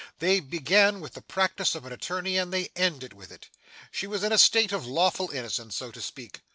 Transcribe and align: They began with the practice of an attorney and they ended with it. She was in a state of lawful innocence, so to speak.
They 0.17 0.39
began 0.39 0.99
with 0.99 1.13
the 1.13 1.21
practice 1.21 1.75
of 1.75 1.85
an 1.85 1.93
attorney 1.93 2.35
and 2.35 2.51
they 2.51 2.71
ended 2.75 3.13
with 3.13 3.31
it. 3.31 3.49
She 3.91 4.07
was 4.07 4.23
in 4.23 4.31
a 4.31 4.37
state 4.39 4.71
of 4.71 4.87
lawful 4.87 5.29
innocence, 5.29 5.75
so 5.75 5.91
to 5.91 6.01
speak. 6.01 6.39